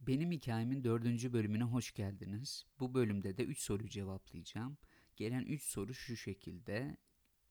Benim 0.00 0.32
hikayemin 0.32 0.84
dördüncü 0.84 1.32
bölümüne 1.32 1.64
hoş 1.64 1.92
geldiniz. 1.92 2.66
Bu 2.80 2.94
bölümde 2.94 3.36
de 3.36 3.44
3 3.44 3.58
soruyu 3.58 3.88
cevaplayacağım. 3.88 4.78
Gelen 5.16 5.44
3 5.44 5.62
soru 5.62 5.94
şu 5.94 6.16
şekilde. 6.16 6.96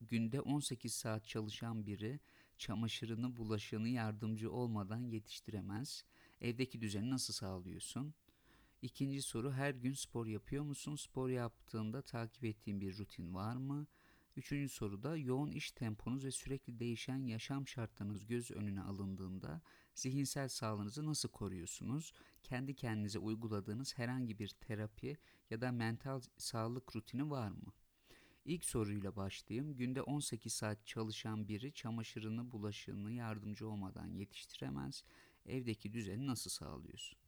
Günde 0.02 0.42
18 0.42 0.94
saat 0.94 1.26
çalışan 1.26 1.86
biri 1.86 2.20
çamaşırını, 2.58 3.38
bulaşığını 3.38 3.90
yardımcı 3.90 4.52
olmadan 4.52 5.00
yetiştiremez. 5.00 6.06
Evdeki 6.42 6.82
düzeni 6.82 7.10
nasıl 7.10 7.34
sağlıyorsun? 7.34 8.14
İkinci 8.82 9.22
soru 9.22 9.52
her 9.52 9.74
gün 9.74 9.94
spor 9.94 10.28
yapıyor 10.28 10.64
musun? 10.64 10.96
Spor 10.96 11.30
yaptığında 11.30 12.02
takip 12.02 12.46
ettiğin 12.46 12.82
bir 12.82 12.98
rutin 12.98 13.34
var 13.36 13.56
mı? 13.56 13.88
Üçüncü 14.36 14.70
soruda 14.70 15.18
yoğun 15.18 15.52
iş 15.52 15.72
temponuz 15.72 16.26
ve 16.26 16.32
sürekli 16.32 16.80
değişen 16.80 17.26
yaşam 17.26 17.68
şartlarınız 17.68 18.26
göz 18.26 18.52
önüne 18.52 18.82
alındığında 18.82 19.62
zihinsel 20.00 20.48
sağlığınızı 20.48 21.06
nasıl 21.06 21.30
koruyorsunuz? 21.30 22.14
Kendi 22.44 22.76
kendinize 22.76 23.20
uyguladığınız 23.20 23.98
herhangi 23.98 24.40
bir 24.40 24.48
terapi 24.48 25.18
ya 25.50 25.62
da 25.62 25.72
mental 25.72 26.22
sağlık 26.38 26.96
rutini 26.96 27.30
var 27.30 27.50
mı? 27.50 27.74
İlk 28.46 28.66
soruyla 28.66 29.16
başlayayım. 29.16 29.78
Günde 29.78 30.02
18 30.02 30.54
saat 30.54 30.88
çalışan 30.88 31.48
biri 31.48 31.74
çamaşırını, 31.74 32.52
bulaşığını 32.52 33.12
yardımcı 33.12 33.68
olmadan 33.70 34.08
yetiştiremez. 34.08 35.04
Evdeki 35.46 35.94
düzeni 35.94 36.28
nasıl 36.28 36.50
sağlıyorsun? 36.50 37.20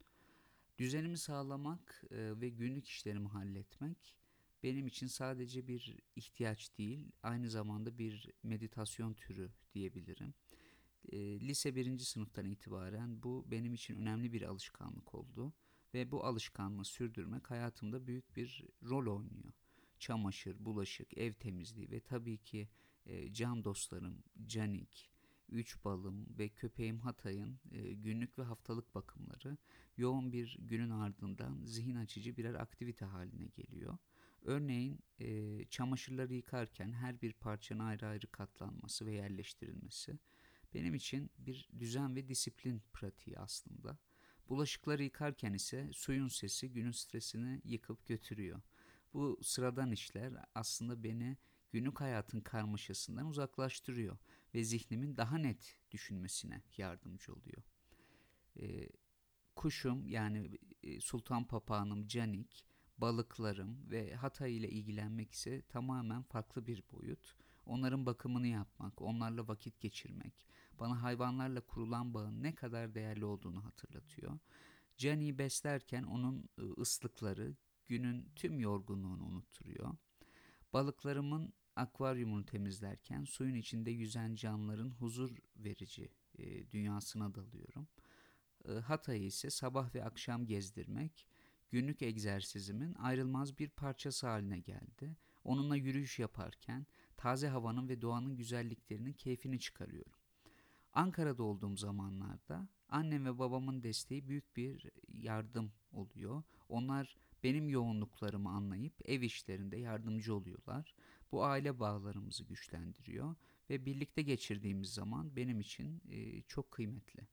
Düzenimi 0.80 1.17
sağlamak 1.17 2.03
e, 2.11 2.41
ve 2.41 2.49
günlük 2.49 2.88
işlerimi 2.88 3.27
halletmek 3.27 4.16
benim 4.63 4.88
için 4.88 5.08
sadece 5.08 5.67
bir 5.67 5.97
ihtiyaç 6.16 6.77
değil, 6.77 7.11
aynı 7.23 7.49
zamanda 7.49 7.97
bir 7.97 8.30
meditasyon 8.44 9.13
türü 9.13 9.52
diyebilirim. 9.73 10.33
E, 11.11 11.17
lise 11.39 11.75
birinci 11.75 12.05
sınıftan 12.05 12.45
itibaren 12.45 13.23
bu 13.23 13.45
benim 13.51 13.73
için 13.73 13.95
önemli 13.95 14.33
bir 14.33 14.41
alışkanlık 14.41 15.13
oldu 15.15 15.53
ve 15.93 16.11
bu 16.11 16.25
alışkanlığı 16.25 16.85
sürdürmek 16.85 17.51
hayatımda 17.51 18.08
büyük 18.08 18.35
bir 18.35 18.66
rol 18.83 19.17
oynuyor. 19.17 19.53
Çamaşır, 19.99 20.66
bulaşık, 20.66 21.17
ev 21.17 21.33
temizliği 21.33 21.91
ve 21.91 21.99
tabii 21.99 22.38
ki 22.38 22.69
e, 23.05 23.33
can 23.33 23.63
dostlarım 23.63 24.23
Canik, 24.45 25.11
üç 25.49 25.85
balım 25.85 26.25
ve 26.39 26.49
köpeğim 26.49 26.99
Hatay'ın 26.99 27.59
e, 27.71 27.93
günlük 27.93 28.39
ve 28.39 28.43
haftalık 28.43 28.95
bakımları 28.95 29.58
yoğun 29.97 30.33
bir 30.33 30.58
günün 30.59 30.89
ardından 30.89 31.63
zihin 31.65 31.95
açıcı 31.95 32.38
birer 32.38 32.53
aktivite 32.53 33.05
haline 33.05 33.45
geliyor. 33.45 33.97
Örneğin 34.41 34.99
e, 35.19 35.65
çamaşırları 35.65 36.33
yıkarken 36.33 36.91
her 36.93 37.21
bir 37.21 37.33
parçanın 37.33 37.80
ayrı 37.80 38.08
ayrı 38.08 38.27
katlanması 38.27 39.05
ve 39.05 39.11
yerleştirilmesi 39.11 40.19
benim 40.73 40.95
için 40.95 41.31
bir 41.38 41.69
düzen 41.80 42.16
ve 42.16 42.27
disiplin 42.27 42.81
pratiği 42.94 43.39
aslında. 43.39 43.97
Bulaşıkları 44.50 45.03
yıkarken 45.03 45.53
ise 45.53 45.89
suyun 45.94 46.27
sesi 46.27 46.72
günün 46.72 46.91
stresini 46.91 47.61
yıkıp 47.66 48.08
götürüyor. 48.08 48.61
Bu 49.14 49.39
sıradan 49.44 49.92
işler 49.92 50.33
aslında 50.55 51.03
beni 51.03 51.38
günlük 51.72 52.02
hayatın 52.02 52.42
karmaşasından 52.42 53.27
uzaklaştırıyor 53.27 54.17
ve 54.53 54.64
zihnimin 54.64 55.17
daha 55.17 55.38
net 55.38 55.77
düşünmesine 55.92 56.61
yardımcı 56.77 57.33
oluyor. 57.33 57.64
Ee, 58.59 58.89
kuşum 59.55 60.08
yani 60.08 60.59
e, 60.83 60.99
sultan 60.99 61.47
papağanım 61.47 62.08
Canik, 62.08 62.66
balıklarım 62.97 63.92
ve 63.92 64.16
Hatay 64.16 64.58
ile 64.58 64.69
ilgilenmek 64.69 65.31
ise 65.31 65.61
tamamen 65.61 66.23
farklı 66.23 66.67
bir 66.67 66.83
boyut. 66.92 67.36
Onların 67.72 68.05
bakımını 68.05 68.47
yapmak, 68.47 69.02
onlarla 69.02 69.47
vakit 69.47 69.80
geçirmek, 69.80 70.45
bana 70.80 71.03
hayvanlarla 71.03 71.61
kurulan 71.61 72.14
bağın 72.14 72.44
ne 72.44 72.55
kadar 72.55 72.95
değerli 72.95 73.25
olduğunu 73.25 73.66
hatırlatıyor. 73.66 74.39
Cani'yi 74.97 75.38
beslerken 75.38 76.03
onun 76.03 76.49
ıı, 76.59 76.73
ıslıkları 76.77 77.55
günün 77.88 78.30
tüm 78.36 78.59
yorgunluğunu 78.59 79.25
unutturuyor. 79.25 79.95
Balıklarımın 80.73 81.53
akvaryumunu 81.76 82.45
temizlerken 82.45 83.23
suyun 83.23 83.55
içinde 83.55 83.92
yüzen 83.92 84.36
canlıların 84.36 84.89
huzur 84.89 85.38
verici 85.58 86.09
e, 86.38 86.71
dünyasına 86.71 87.36
dalıyorum. 87.36 87.88
E, 88.65 88.71
Hatay'ı 88.71 89.23
ise 89.23 89.49
sabah 89.49 89.95
ve 89.95 90.03
akşam 90.03 90.45
gezdirmek 90.45 91.27
günlük 91.70 92.02
egzersizimin 92.02 92.93
ayrılmaz 92.93 93.59
bir 93.59 93.70
parçası 93.70 94.27
haline 94.27 94.59
geldi. 94.59 95.15
Onunla 95.43 95.76
yürüyüş 95.76 96.20
yaparken 96.20 96.86
taze 97.21 97.48
havanın 97.48 97.89
ve 97.89 98.02
doğanın 98.02 98.37
güzelliklerinin 98.37 99.14
keyfini 99.14 99.59
çıkarıyorum. 99.59 100.20
Ankara'da 100.93 101.43
olduğum 101.43 101.77
zamanlarda 101.77 102.67
annem 102.89 103.26
ve 103.26 103.39
babamın 103.39 103.83
desteği 103.83 104.27
büyük 104.27 104.55
bir 104.55 104.89
yardım 105.08 105.71
oluyor. 105.92 106.43
Onlar 106.70 107.15
benim 107.43 107.70
yoğunluklarımı 107.70 108.49
anlayıp 108.49 108.93
ev 109.05 109.21
işlerinde 109.21 109.77
yardımcı 109.77 110.36
oluyorlar. 110.36 110.95
Bu 111.32 111.45
aile 111.45 111.80
bağlarımızı 111.80 112.43
güçlendiriyor 112.43 113.36
ve 113.70 113.86
birlikte 113.86 114.21
geçirdiğimiz 114.21 114.93
zaman 114.93 115.36
benim 115.36 115.59
için 115.59 116.02
e, 116.09 116.42
çok 116.42 116.71
kıymetli. 116.71 117.27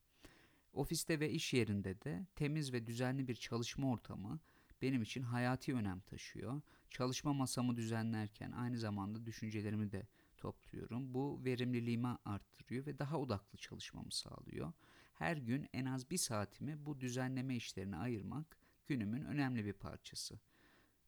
Ofiste 0.73 1.21
ve 1.21 1.31
iş 1.31 1.55
yerinde 1.55 2.01
de 2.01 2.27
temiz 2.37 2.73
ve 2.73 2.87
düzenli 2.87 3.29
bir 3.29 3.35
çalışma 3.35 3.91
ortamı 3.91 4.41
benim 4.83 5.03
için 5.03 5.23
hayati 5.23 5.75
önem 5.75 6.01
taşıyor. 6.01 6.61
Çalışma 6.91 7.33
masamı 7.33 7.77
düzenlerken 7.77 8.53
aynı 8.53 8.79
zamanda 8.79 9.27
düşüncelerimi 9.27 9.93
de 9.93 10.07
topluyorum. 10.37 11.15
Bu 11.15 11.45
verimliliğimi 11.45 12.17
arttırıyor 12.25 12.87
ve 12.87 12.99
daha 12.99 13.19
odaklı 13.19 13.59
çalışmamı 13.59 14.13
sağlıyor. 14.13 14.73
Her 15.15 15.37
gün 15.37 15.69
en 15.73 15.85
az 15.85 16.11
bir 16.11 16.19
saatimi 16.19 16.87
bu 16.87 17.01
düzenleme 17.01 17.57
işlerine 17.57 17.97
ayırmak 17.97 18.57
günümün 18.87 19.25
önemli 19.25 19.65
bir 19.65 19.73
parçası. 19.73 20.41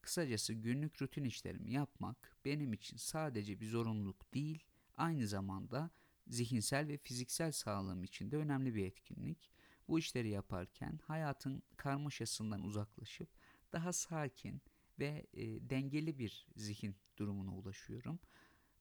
Kısacası 0.00 0.54
günlük 0.54 1.02
rutin 1.02 1.24
işlerimi 1.24 1.72
yapmak 1.72 2.36
benim 2.44 2.72
için 2.72 2.96
sadece 2.96 3.60
bir 3.60 3.66
zorunluluk 3.66 4.34
değil, 4.34 4.64
aynı 4.96 5.26
zamanda 5.26 5.90
zihinsel 6.26 6.88
ve 6.88 6.96
fiziksel 6.96 7.52
sağlığım 7.52 8.04
için 8.04 8.30
de 8.30 8.36
önemli 8.36 8.74
bir 8.74 8.86
etkinlik. 8.86 9.50
Bu 9.88 9.98
işleri 9.98 10.28
yaparken 10.28 10.98
hayatın 11.02 11.62
karmaşasından 11.76 12.62
uzaklaşıp 12.62 13.28
daha 13.72 13.92
sakin 13.92 14.62
ve 14.98 15.26
e, 15.34 15.70
dengeli 15.70 16.18
bir 16.18 16.46
zihin 16.56 16.96
durumuna 17.18 17.56
ulaşıyorum. 17.56 18.18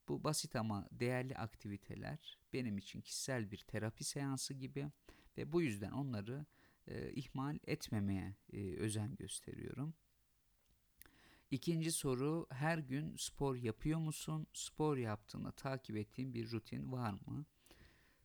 Bu 0.07 0.23
basit 0.23 0.55
ama 0.55 0.87
değerli 0.91 1.35
aktiviteler 1.35 2.39
benim 2.53 2.77
için 2.77 3.01
kişisel 3.01 3.51
bir 3.51 3.57
terapi 3.57 4.03
seansı 4.03 4.53
gibi 4.53 4.87
ve 5.37 5.51
bu 5.51 5.61
yüzden 5.61 5.91
onları 5.91 6.45
e, 6.87 7.11
ihmal 7.11 7.59
etmemeye 7.67 8.35
e, 8.53 8.75
özen 8.75 9.15
gösteriyorum. 9.15 9.93
İkinci 11.51 11.91
soru 11.91 12.47
her 12.49 12.77
gün 12.77 13.15
spor 13.15 13.55
yapıyor 13.55 13.99
musun? 13.99 14.47
Spor 14.53 14.97
yaptığında 14.97 15.51
takip 15.51 15.97
ettiğin 15.97 16.33
bir 16.33 16.51
rutin 16.51 16.91
var 16.91 17.11
mı? 17.11 17.45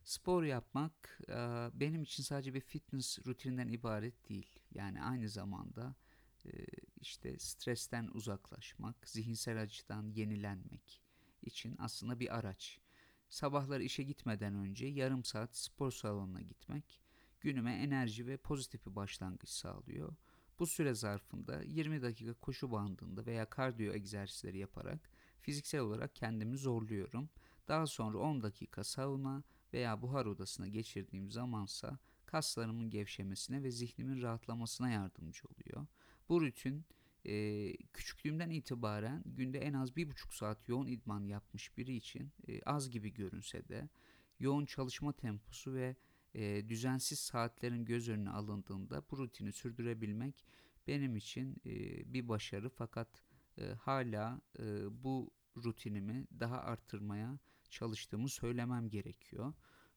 Spor 0.03 0.43
yapmak 0.43 1.19
e, 1.29 1.35
benim 1.73 2.03
için 2.03 2.23
sadece 2.23 2.53
bir 2.53 2.61
fitness 2.61 3.19
rutininden 3.27 3.67
ibaret 3.67 4.29
değil. 4.29 4.59
Yani 4.73 5.03
aynı 5.03 5.29
zamanda 5.29 5.95
işte 7.01 7.39
stresten 7.39 8.09
uzaklaşmak, 8.13 9.09
zihinsel 9.09 9.61
açıdan 9.61 10.09
yenilenmek 10.09 11.01
için 11.41 11.75
aslında 11.79 12.19
bir 12.19 12.37
araç. 12.37 12.79
Sabahlar 13.29 13.79
işe 13.79 14.03
gitmeden 14.03 14.55
önce 14.55 14.85
yarım 14.85 15.23
saat 15.23 15.57
spor 15.57 15.91
salonuna 15.91 16.41
gitmek 16.41 17.01
günüme 17.41 17.73
enerji 17.73 18.27
ve 18.27 18.37
pozitif 18.37 18.85
bir 18.85 18.95
başlangıç 18.95 19.49
sağlıyor. 19.49 20.15
Bu 20.59 20.67
süre 20.67 20.93
zarfında 20.93 21.61
20 21.63 22.01
dakika 22.01 22.33
koşu 22.33 22.71
bandında 22.71 23.25
veya 23.25 23.49
kardiyo 23.49 23.93
egzersizleri 23.93 24.57
yaparak 24.57 25.09
fiziksel 25.41 25.81
olarak 25.81 26.15
kendimi 26.15 26.57
zorluyorum. 26.57 27.29
Daha 27.67 27.87
sonra 27.87 28.17
10 28.17 28.43
dakika 28.43 28.83
sauna 28.83 29.43
veya 29.73 30.01
buhar 30.01 30.25
odasına 30.25 30.67
geçirdiğim 30.67 31.31
zamansa 31.31 31.99
kaslarımın 32.25 32.89
gevşemesine 32.89 33.63
ve 33.63 33.71
zihnimin 33.71 34.21
rahatlamasına 34.21 34.89
yardımcı 34.89 35.47
oluyor. 35.47 35.87
Bu 36.29 36.41
rutin 36.41 36.85
e, 37.25 37.73
küçüklüğümden 37.93 38.49
itibaren 38.49 39.23
günde 39.25 39.59
en 39.59 39.73
az 39.73 39.95
bir 39.95 40.09
buçuk 40.09 40.33
saat 40.33 40.69
yoğun 40.69 40.87
idman 40.87 41.23
yapmış 41.23 41.77
biri 41.77 41.95
için 41.95 42.31
e, 42.47 42.61
az 42.61 42.89
gibi 42.89 43.13
görünse 43.13 43.69
de 43.69 43.89
yoğun 44.39 44.65
çalışma 44.65 45.13
temposu 45.13 45.73
ve 45.73 45.95
e, 46.33 46.69
düzensiz 46.69 47.19
saatlerin 47.19 47.85
göz 47.85 48.09
önüne 48.09 48.29
alındığında 48.29 49.03
bu 49.11 49.17
rutini 49.17 49.53
sürdürebilmek 49.53 50.45
benim 50.87 51.15
için 51.15 51.57
e, 51.65 51.73
bir 52.13 52.27
başarı 52.27 52.69
fakat 52.69 53.23
e, 53.57 53.65
hala 53.65 54.41
e, 54.59 54.63
bu 55.03 55.31
rutinimi 55.63 56.27
daha 56.39 56.59
arttırmaya 56.59 57.39
çalıştığımı 57.69 58.29
söylemem 58.29 58.89
gerekiyor. 58.89 59.53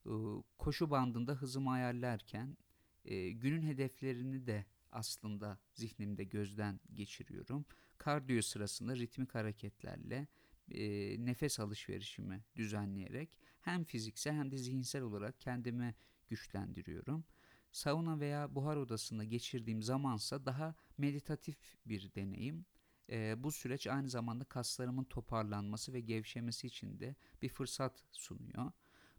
E, 0.06 0.12
koşu 0.58 0.90
bandında 0.90 1.32
hızımı 1.32 1.70
ayarlarken 1.70 2.56
e, 3.04 3.30
günün 3.30 3.62
hedeflerini 3.62 4.46
de 4.46 4.66
aslında 4.93 5.58
zihnimde 5.75 6.25
gözden 6.25 6.81
geçiriyorum. 6.94 7.67
Kardiyo 7.99 8.43
sırasında 8.43 8.96
ritmik 8.96 9.35
hareketlerle 9.35 10.29
e, 10.70 10.81
nefes 11.25 11.61
alışverişimi 11.61 12.44
düzenleyerek 12.56 13.31
hem 13.61 13.85
fiziksel 13.85 14.35
hem 14.35 14.50
de 14.50 14.56
zihinsel 14.56 15.02
olarak 15.02 15.40
kendimi 15.40 15.94
güçlendiriyorum. 16.29 17.25
Sauna 17.73 18.20
veya 18.20 18.55
buhar 18.55 18.76
odasında 18.76 19.25
geçirdiğim 19.25 19.82
zamansa 19.82 20.46
daha 20.46 20.75
meditatif 20.99 21.76
bir 21.87 22.14
deneyim. 22.14 22.67
E, 23.11 23.43
bu 23.43 23.52
süreç 23.52 23.87
aynı 23.87 24.08
zamanda 24.08 24.44
kaslarımın 24.44 25.05
toparlanması 25.05 25.93
ve 25.93 26.00
gevşemesi 26.00 26.67
için 26.67 27.00
de 27.00 27.17
bir 27.43 27.49
fırsat 27.49 28.05
sunuyor. 28.12 28.73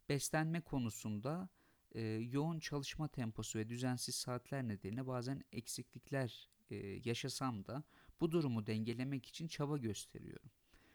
Beslenme 0.10 0.62
konusunda 0.62 1.50
e, 1.95 2.01
yoğun 2.31 2.59
çalışma 2.59 3.07
temposu 3.07 3.59
ve 3.59 3.69
düzensiz 3.69 4.15
saatler 4.15 4.68
nedeniyle 4.68 5.07
bazen 5.07 5.44
eksiklikler 5.51 6.50
e, 6.71 6.75
yaşasam 7.06 7.65
da 7.65 7.83
bu 8.21 8.31
durumu 8.31 8.68
dengelemek 8.68 9.25
için 9.25 9.47
çaba 9.47 9.77
gösteriyorum. 9.77 10.51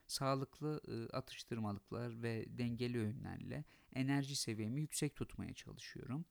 Sağlıklı 0.06 0.81
e, 0.88 1.17
atıştırmalıklar 1.17 2.23
ve 2.23 2.44
dengeli 2.58 2.99
öğünlerle 2.99 3.64
enerji 3.93 4.37
seviyemi 4.37 4.81
yüksek 4.81 5.17
tutmaya 5.17 5.55
çalışıyorum. 5.55 6.25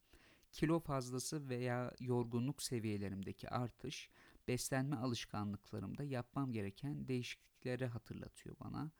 Kilo 0.52 0.80
fazlası 0.80 1.48
veya 1.48 1.92
yorgunluk 2.00 2.62
seviyelerimdeki 2.62 3.48
artış 3.48 4.10
beslenme 4.48 4.96
alışkanlıklarımda 4.96 6.04
yapmam 6.04 6.52
gereken 6.52 7.08
değişiklikleri 7.08 7.86
hatırlatıyor 7.86 8.56
bana. 8.60 8.90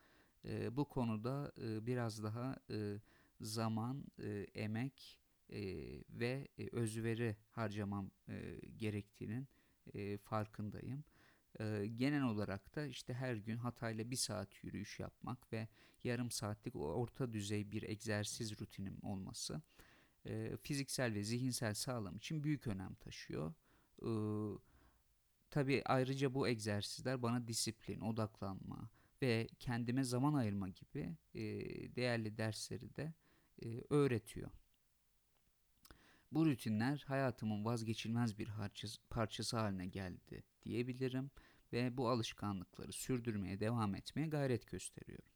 E, 0.45 0.75
bu 0.75 0.85
konuda 0.85 1.51
e, 1.61 1.85
biraz 1.85 2.23
daha 2.23 2.57
e, 2.69 3.01
zaman, 3.41 4.05
e, 4.19 4.47
emek 4.53 5.19
e, 5.49 5.59
ve 6.09 6.47
e, 6.57 6.69
özveri 6.71 7.35
harcamam 7.51 8.11
e, 8.29 8.59
gerektiğinin 8.77 9.47
e, 9.93 10.17
farkındayım. 10.17 11.03
E, 11.59 11.87
genel 11.95 12.23
olarak 12.23 12.75
da 12.75 12.85
işte 12.85 13.13
her 13.13 13.35
gün 13.35 13.57
hatayla 13.57 14.11
bir 14.11 14.15
saat 14.15 14.63
yürüyüş 14.63 14.99
yapmak 14.99 15.53
ve 15.53 15.67
yarım 16.03 16.31
saatlik 16.31 16.75
orta 16.75 17.33
düzey 17.33 17.71
bir 17.71 17.83
egzersiz 17.83 18.59
rutinim 18.61 18.97
olması 19.01 19.61
e, 20.25 20.57
fiziksel 20.63 21.13
ve 21.13 21.23
zihinsel 21.23 21.73
sağlam 21.73 22.17
için 22.17 22.43
büyük 22.43 22.67
önem 22.67 22.95
taşıyor. 22.95 23.53
E, 24.03 24.09
Tabii 25.49 25.81
ayrıca 25.85 26.33
bu 26.33 26.47
egzersizler 26.47 27.21
bana 27.21 27.47
disiplin, 27.47 27.99
odaklanma 28.01 28.89
ve 29.21 29.47
kendime 29.59 30.03
zaman 30.03 30.33
ayırma 30.33 30.69
gibi 30.69 31.15
e, 31.33 31.41
değerli 31.95 32.37
dersleri 32.37 32.95
de 32.95 33.13
e, 33.65 33.81
öğretiyor. 33.89 34.51
Bu 36.31 36.45
rutinler 36.45 37.03
hayatımın 37.07 37.65
vazgeçilmez 37.65 38.37
bir 38.39 38.49
parçası, 39.09 39.57
haline 39.57 39.85
geldi 39.85 40.43
diyebilirim 40.63 41.31
ve 41.73 41.97
bu 41.97 42.09
alışkanlıkları 42.09 42.93
sürdürmeye 42.93 43.59
devam 43.59 43.95
etmeye 43.95 44.27
gayret 44.27 44.67
gösteriyorum. 44.67 45.29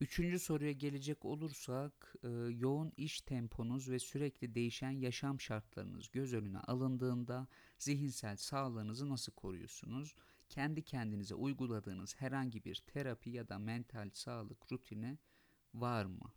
Üçüncü 0.00 0.38
soruya 0.38 0.72
gelecek 0.72 1.24
olursak, 1.24 2.14
e, 2.22 2.28
yoğun 2.50 2.92
iş 2.96 3.20
temponuz 3.20 3.90
ve 3.90 3.98
sürekli 3.98 4.54
değişen 4.54 4.90
yaşam 4.90 5.40
şartlarınız 5.40 6.10
göz 6.10 6.34
önüne 6.34 6.58
alındığında 6.58 7.46
zihinsel 7.78 8.36
sağlığınızı 8.36 9.08
nasıl 9.08 9.32
koruyorsunuz? 9.32 10.14
Kendi 10.48 10.82
kendinize 10.82 11.34
uyguladığınız 11.34 12.16
herhangi 12.20 12.64
bir 12.64 12.74
terapi 12.74 13.30
ya 13.30 13.48
da 13.48 13.58
mental 13.58 14.10
sağlık 14.12 14.72
rutini 14.72 15.18
var 15.74 16.04
mı? 16.04 16.32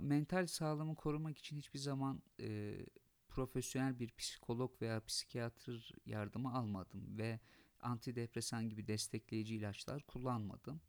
Mental 0.00 0.46
sağlığımı 0.46 0.94
korumak 0.94 1.38
için 1.38 1.56
hiçbir 1.56 1.78
zaman 1.78 2.22
e, 2.40 2.76
profesyonel 3.28 3.98
bir 3.98 4.10
psikolog 4.10 4.82
veya 4.82 5.04
psikiyatr 5.04 5.92
yardımı 6.06 6.54
almadım 6.54 7.18
ve 7.18 7.40
antidepresan 7.80 8.68
gibi 8.68 8.86
destekleyici 8.86 9.56
ilaçlar 9.56 10.02
kullanmadım. 10.02 10.80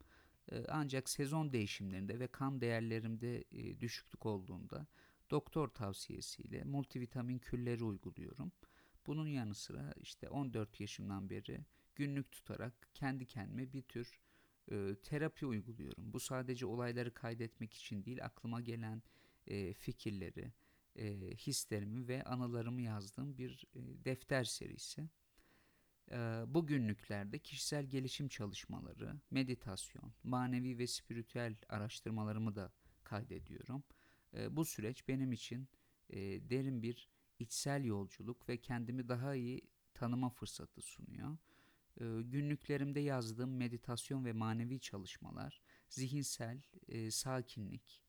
E, 0.52 0.64
ancak 0.68 1.08
sezon 1.08 1.52
değişimlerinde 1.52 2.18
ve 2.18 2.26
kan 2.26 2.60
değerlerimde 2.60 3.44
e, 3.52 3.80
düşüklük 3.80 4.26
olduğunda 4.26 4.86
doktor 5.30 5.68
tavsiyesiyle 5.68 6.64
multivitamin 6.64 7.38
külleri 7.38 7.84
uyguluyorum. 7.84 8.52
Bunun 9.06 9.26
yanı 9.26 9.54
sıra 9.54 9.94
işte 10.00 10.28
14 10.28 10.80
yaşımdan 10.80 11.30
beri 11.30 11.64
günlük 11.94 12.32
tutarak 12.32 12.88
kendi 12.94 13.26
kendime 13.26 13.72
bir 13.72 13.82
tür 13.82 14.20
e, 14.70 14.96
terapi 15.02 15.46
uyguluyorum. 15.46 16.12
Bu 16.12 16.20
sadece 16.20 16.66
olayları 16.66 17.14
kaydetmek 17.14 17.74
için 17.74 18.04
değil, 18.04 18.24
aklıma 18.24 18.60
gelen 18.60 19.02
e, 19.46 19.72
fikirleri, 19.72 20.52
e, 20.96 21.36
hislerimi 21.36 22.08
ve 22.08 22.24
anılarımı 22.24 22.80
yazdığım 22.82 23.38
bir 23.38 23.64
e, 23.74 24.04
defter 24.04 24.44
serisi. 24.44 25.08
E, 26.10 26.16
bu 26.46 26.66
günlüklerde 26.66 27.38
kişisel 27.38 27.84
gelişim 27.84 28.28
çalışmaları, 28.28 29.20
meditasyon, 29.30 30.12
manevi 30.22 30.78
ve 30.78 30.86
spiritüel 30.86 31.56
araştırmalarımı 31.68 32.54
da 32.54 32.72
kaydediyorum. 33.04 33.84
E, 34.34 34.56
bu 34.56 34.64
süreç 34.64 35.08
benim 35.08 35.32
için 35.32 35.68
e, 36.10 36.18
derin 36.50 36.82
bir 36.82 37.08
içsel 37.38 37.84
yolculuk 37.84 38.48
ve 38.48 38.56
kendimi 38.60 39.08
daha 39.08 39.34
iyi 39.34 39.60
tanıma 39.94 40.30
fırsatı 40.30 40.82
sunuyor. 40.82 41.38
E, 42.00 42.04
günlüklerimde 42.22 43.00
yazdığım 43.00 43.56
meditasyon 43.56 44.24
ve 44.24 44.32
manevi 44.32 44.80
çalışmalar, 44.80 45.60
zihinsel 45.88 46.62
e, 46.88 47.10
sakinlik 47.10 48.02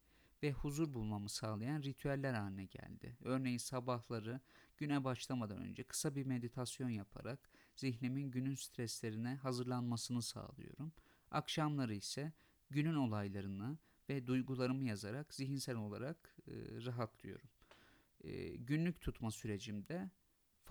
ve 0.43 0.51
huzur 0.51 0.93
bulmamı 0.93 1.29
sağlayan 1.29 1.81
ritüeller 1.81 2.33
haline 2.33 2.65
geldi. 2.65 3.17
Örneğin 3.23 3.57
sabahları 3.57 4.41
güne 4.77 5.03
başlamadan 5.03 5.57
önce 5.57 5.83
kısa 5.83 6.15
bir 6.15 6.25
meditasyon 6.25 6.89
yaparak 6.89 7.51
zihnimin 7.75 8.31
günün 8.31 8.55
streslerine 8.55 9.35
hazırlanmasını 9.35 10.21
sağlıyorum. 10.21 10.93
Akşamları 11.31 11.95
ise 11.95 12.33
günün 12.69 12.95
olaylarını 12.95 13.77
ve 14.09 14.27
duygularımı 14.27 14.83
yazarak 14.85 15.33
zihinsel 15.33 15.75
olarak 15.75 16.35
e, 16.47 16.53
rahatlıyorum. 16.85 17.49
E, 18.23 18.55
günlük 18.55 19.01
tutma 19.01 19.31
sürecimde 19.31 20.09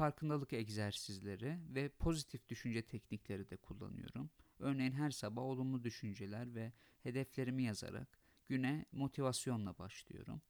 farkındalık 0.00 0.52
egzersizleri 0.52 1.58
ve 1.74 1.88
pozitif 1.88 2.48
düşünce 2.48 2.82
teknikleri 2.82 3.50
de 3.50 3.56
kullanıyorum. 3.56 4.30
Örneğin 4.58 4.92
her 4.92 5.10
sabah 5.10 5.42
olumlu 5.42 5.84
düşünceler 5.84 6.54
ve 6.54 6.72
hedeflerimi 7.02 7.62
yazarak 7.62 8.18
güne 8.48 8.84
motivasyonla 8.92 9.78
başlıyorum. 9.78 10.42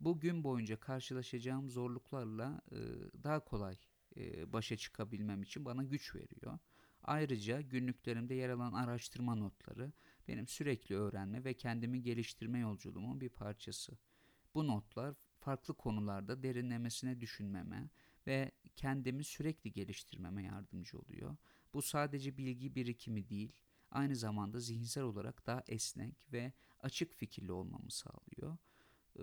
Bu 0.00 0.20
gün 0.20 0.44
boyunca 0.44 0.80
karşılaşacağım 0.80 1.70
zorluklarla 1.70 2.60
e, 2.72 2.76
daha 3.24 3.44
kolay 3.44 3.76
e, 4.16 4.52
başa 4.52 4.76
çıkabilmem 4.76 5.42
için 5.42 5.64
bana 5.64 5.82
güç 5.82 6.14
veriyor. 6.14 6.58
Ayrıca 7.02 7.60
günlüklerimde 7.60 8.34
yer 8.34 8.48
alan 8.48 8.72
araştırma 8.72 9.34
notları 9.34 9.92
benim 10.28 10.46
sürekli 10.46 10.94
öğrenme 10.94 11.44
ve 11.44 11.54
kendimi 11.54 12.02
geliştirme 12.02 12.58
yolculuğumun 12.58 13.20
bir 13.20 13.28
parçası. 13.28 13.98
Bu 14.54 14.66
notlar 14.66 15.14
farklı 15.40 15.74
konularda 15.74 16.42
derinlemesine 16.42 17.20
düşünmeme 17.20 17.90
ve 18.30 18.50
kendimi 18.76 19.24
sürekli 19.24 19.72
geliştirmeme 19.72 20.42
yardımcı 20.44 20.98
oluyor. 20.98 21.36
Bu 21.74 21.82
sadece 21.82 22.36
bilgi 22.36 22.74
birikimi 22.74 23.28
değil, 23.28 23.52
aynı 23.90 24.16
zamanda 24.16 24.60
zihinsel 24.60 25.04
olarak 25.04 25.46
daha 25.46 25.62
esnek 25.68 26.14
ve 26.32 26.52
açık 26.80 27.14
fikirli 27.14 27.52
olmamı 27.52 27.90
sağlıyor. 27.90 28.58
Ee, 29.18 29.22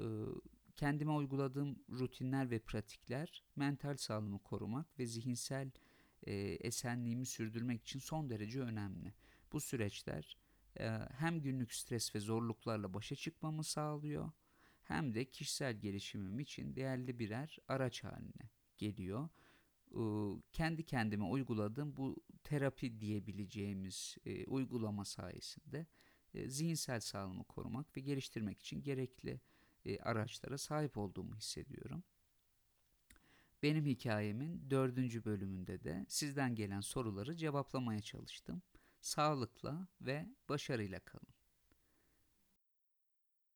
kendime 0.76 1.12
uyguladığım 1.12 1.80
rutinler 1.90 2.52
ve 2.52 2.60
pratikler 2.60 3.44
mental 3.56 3.98
sağlığımı 3.98 4.40
korumak 4.40 5.00
ve 5.00 5.06
zihinsel 5.06 5.72
e, 6.24 6.34
esenliğimi 6.40 7.26
sürdürmek 7.26 7.82
için 7.82 8.00
son 8.00 8.30
derece 8.30 8.62
önemli. 8.62 9.14
Bu 9.52 9.60
süreçler 9.60 10.38
e, 10.80 10.90
hem 11.12 11.42
günlük 11.42 11.74
stres 11.74 12.16
ve 12.16 12.20
zorluklarla 12.20 12.94
başa 12.94 13.16
çıkmamı 13.16 13.64
sağlıyor 13.64 14.32
hem 14.84 15.14
de 15.14 15.26
kişisel 15.26 15.74
gelişimim 15.74 16.40
için 16.40 16.76
değerli 16.76 17.20
birer 17.20 17.58
araç 17.68 18.04
haline 18.04 18.57
geliyor. 18.78 19.30
Kendi 20.52 20.84
kendime 20.86 21.26
uyguladığım 21.26 21.98
bu 21.98 22.16
terapi 22.44 23.02
diyebileceğimiz 23.02 24.18
uygulama 24.48 25.06
sayesinde 25.06 25.88
zihinsel 26.46 27.00
sağlığımı 27.00 27.44
korumak 27.44 27.98
ve 27.98 28.02
geliştirmek 28.02 28.60
için 28.60 28.84
gerekli 28.84 29.42
araçlara 30.02 30.58
sahip 30.58 30.98
olduğumu 30.98 31.36
hissediyorum. 31.36 32.04
Benim 33.64 33.86
hikayemin 33.86 34.70
dördüncü 34.70 35.26
bölümünde 35.26 35.84
de 35.84 36.06
sizden 36.10 36.56
gelen 36.56 36.82
soruları 36.82 37.36
cevaplamaya 37.36 38.02
çalıştım. 38.02 38.62
Sağlıkla 39.02 39.88
ve 40.02 40.30
başarıyla 40.50 41.00
kalın. 41.00 41.37